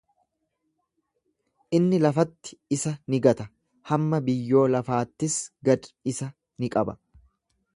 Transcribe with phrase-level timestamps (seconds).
[1.79, 3.47] Inni lafatti isa ni gata,
[3.91, 5.37] hamma biyyoo lafaattis
[5.71, 6.31] gad isa
[6.65, 6.99] ni qaba.